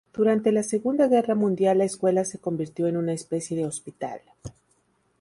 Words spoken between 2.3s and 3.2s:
convirtió en una